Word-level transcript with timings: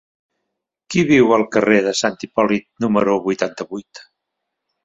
Qui 0.93 1.03
viu 1.09 1.33
al 1.37 1.43
carrer 1.57 1.77
de 1.89 1.93
Sant 2.01 2.17
Hipòlit 2.27 2.67
número 2.87 3.19
vuitanta-vuit? 3.29 4.07